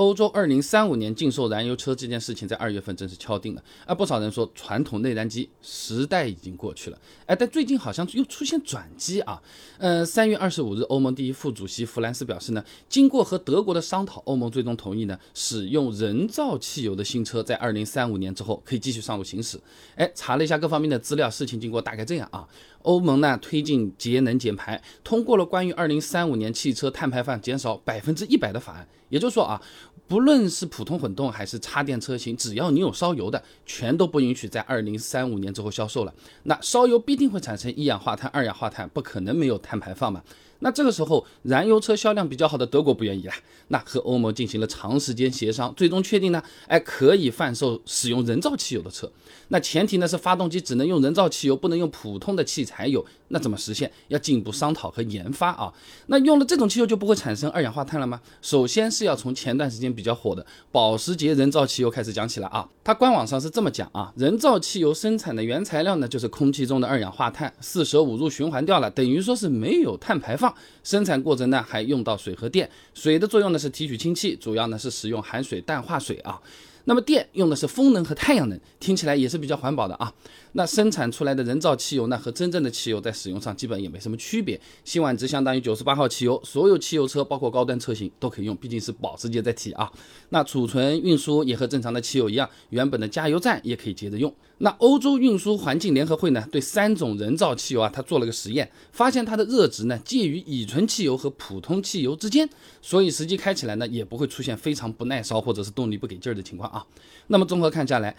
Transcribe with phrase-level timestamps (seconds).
[0.00, 3.62] 欧洲二零三五年禁售燃油车这件事情在二月份正式敲定了。
[3.84, 6.98] 啊，不少人说传统内燃机时代已经过去了。
[7.26, 9.42] 哎，但最近好像又出现转机啊。
[9.76, 19.60] 呃，三月二十五日，欧盟第一副主席弗兰斯表示呢，经过和德国的商讨，欧盟最终同意呢，使用人造汽油的新车在二零三五年之后可以继续上路行驶。
[19.96, 22.48] 哎，查了一下各方面的资料，事情经过大概这样啊。
[22.84, 28.88] 欧盟呢推进节能减排，通过了关于二零三五年汽车碳排放减少百分之一百的法案。
[29.10, 29.60] 也就是说啊，
[30.08, 36.12] 不论是普通混动还是插电车型，只要你有烧油的，全都不允许在二零三五年之后销售了。
[36.42, 40.22] 那烧油必定会产生一氧化碳、二氧化碳，不可能没有碳排放嘛。
[40.60, 43.32] 那这个时候，燃油车销量比较好的德国不愿意了，
[43.68, 49.10] 那和欧盟进行了长时间协商，最终确定呢，哎，可以贩售使用人造汽油的车。
[49.48, 53.04] 那前提呢是发动机只能用人造汽油，不能用普通的汽柴油。
[53.32, 53.90] 那怎么实现？
[54.08, 55.72] 要进一步商讨和研发啊。
[56.06, 58.20] 那用了这种汽油就不会产生二氧化碳了吗？
[58.42, 62.68] 首先是要从前段时间比较火的保时捷人造汽油开始讲起来啊。
[62.84, 70.49] 它官网上是这么讲啊，人造汽油生产的原材料呢就是空气中的二氧化碳，四舍五入循环掉了，等于说是没有碳排放。
[70.82, 76.40] 生产过程呢还用到水和电，水的作用呢是提取氢气，主要呢是使用含水淡化水啊。
[76.84, 80.12] 那么电用的是风能和太阳能，听起来也是比较环保的啊。
[80.52, 84.60] 那生产出来的人造汽油呢，和真正的汽油在使用上基本也没什么区别。
[84.84, 89.90] 辛烷值相当于九十八号汽油，所有汽油车包括高端车型都可以用，毕竟是保时捷在提啊。
[90.30, 94.34] 那储存运输也和正常的汽油一样，原本的加油站也可以接着用。
[94.58, 102.48] 那欧洲运输环境联合会呢，对三种人造汽油啊，它做了个实验，发现它的热值呢介于乙醇汽油和普通汽油之间，
[102.82, 106.86] 所以实际开起来呢也不会出现非常不耐烧或者是动力不给劲儿的情况啊。
[107.26, 108.16] 那么综合看下来。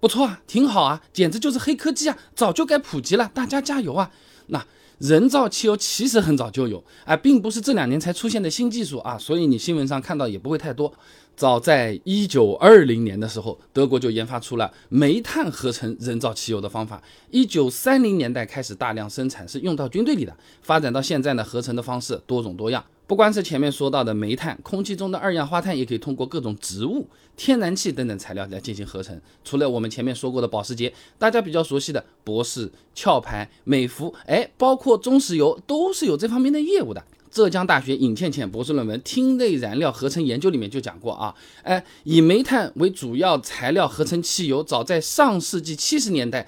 [0.00, 2.18] 不错啊，挺好啊，简直就是黑科技啊！
[2.34, 4.10] 早就该普及了，大家加油啊！
[4.48, 4.66] 那
[4.98, 10.92] 人造汽油其实很早就有，啊，并不是这两年才出现的新技术啊，所以你新闻上看到也不会太多。
[11.36, 17.00] 早在一九二零年的时候，德国就研发出了煤炭合成人造汽油的方法。
[17.30, 20.36] 一九三零年代开始大量生产，是用到军队里的。
[20.62, 22.84] 发展到现在呢，合成的方式多种多样。
[23.06, 29.20] 不光是前面说到的煤炭，空气中的二氧化碳也可以通过各种植物、天然气等等材料来进行合成。
[29.44, 37.04] 除了我们前面说过的保时捷，大家比较熟悉的博士、壳牌、美孚，哎，包括中石油，都是有这方面的业务的。
[37.30, 46.46] 浙江大学尹倩倩博士论文《烃类燃料合成研究》里面就讲过啊，哎，以煤炭为主要材料合成汽油，早在上世纪七十年代，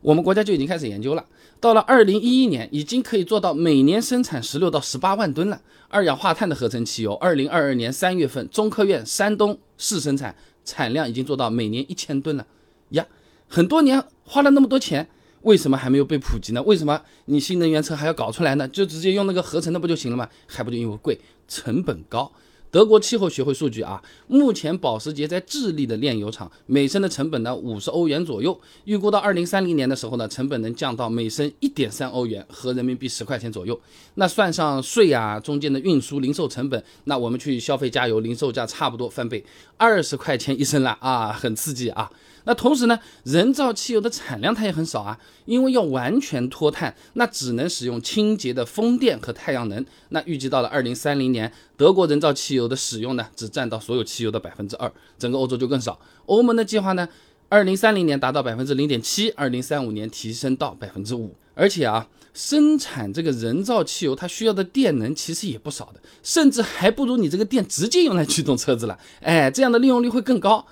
[0.00, 1.24] 我们国家就已经开始研究了。
[1.60, 5.60] 到了二零一一年，已经可以做到每年生产十六到十八万吨了。
[5.88, 10.34] 二氧化碳的合成汽油，二零二二年三月份，中科院山东市生产，
[10.64, 12.46] 产量已经做到每年一千吨了。
[12.90, 13.06] 呀，
[13.46, 15.06] 很多年花了那么多钱，
[15.42, 16.62] 为什么还没有被普及呢？
[16.62, 18.66] 为什么你新能源车还要搞出来呢？
[18.68, 20.28] 就直接用那个合成的不就行了吗？
[20.46, 22.32] 还不就因为贵，成本高。
[22.70, 33.78] 德国气候学会数据啊，目前保时捷在智利的炼油厂每升的成本呢五十欧元左右，预估到二零三零年的时候呢，成本能降到每升一点三欧元，合人民币十块钱左右。
[34.14, 39.44] 那算上税啊，中间的运输、零售成本，那我们去消费加油，零售价差不多翻倍，
[39.76, 42.10] 二十块钱一升了啊，很刺激啊。
[42.44, 49.84] 那同时呢，人造汽油的产量它也很少啊，因为要完全脱碳，那只能使用清洁的风电和太阳能。
[50.08, 55.98] 那预计到了二零三零年，德国人造汽油油的使用呢，只占到所有汽油的百分之二，整个欧洲就更少。
[56.26, 57.08] 欧盟的计划呢，
[57.48, 61.34] 二零三零年达到百分之零点七，二零三五年提升到百分之五。
[61.54, 68.98] 而且啊，生产这个人造汽油，它需要的电能其实也不少的，甚至还不如你这个电直接用来驱动车子了。
[69.20, 70.64] 哎，这样的利用率会更高。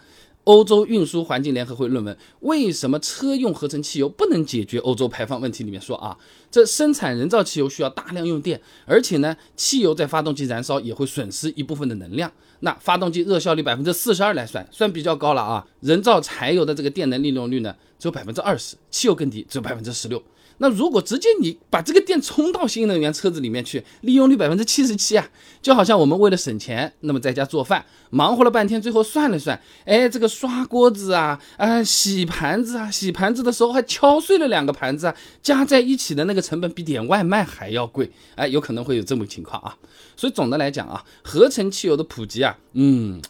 [0.49, 6.17] 欧洲运输环境联合会论文《为什么车用合成汽油不能解决欧洲排放问题》里面说啊，
[6.51, 12.33] 这生产人造汽油需要大量用电，而且呢，汽油在发动机燃烧也会损失一部分的能量。
[12.61, 15.67] 那发动机热效率百分之四十二来算，算比较高了啊。
[15.81, 20.23] 人造柴油的这个电能利用率呢，只有百分之二十，汽油更低，只有百分之十六。
[20.59, 25.29] 那如果直接你把这个电充到新能源车子里面去，利用率百分之七十七啊，
[25.63, 39.77] 就好像我们为了省钱，那么在家做饭，忙活了半天，最后算了算，哎，这个刷锅子啊，啊，洗盘子啊，洗盘子的时候还敲碎了两个盘子啊，加在一起的那个成本比点外卖还要贵，哎，有可能会有这么情况啊。
[40.17, 43.21] 所以总的来讲啊，合成汽油的普及啊，嗯。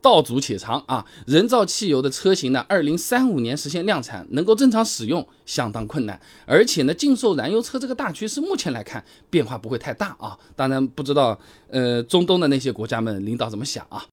[0.00, 1.04] 道阻且长啊！
[1.26, 6.18] 人造汽油的车型呢，二零三五年实现量产，能够正常使用相当困难。
[6.46, 10.38] 而且呢，禁售燃油车这个大趋势，目前来看变化不会太大啊。
[10.54, 14.06] 当然不知道，呃，中东的那些国家们领导怎么想啊？